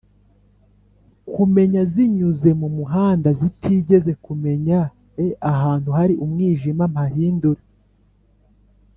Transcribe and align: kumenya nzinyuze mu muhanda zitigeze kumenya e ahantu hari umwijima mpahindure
kumenya 1.33 1.81
nzinyuze 1.87 2.49
mu 2.59 2.67
muhanda 2.77 3.29
zitigeze 3.39 4.11
kumenya 4.25 4.79
e 5.25 5.27
ahantu 5.51 5.89
hari 5.97 6.13
umwijima 6.25 6.83
mpahindure 6.93 7.61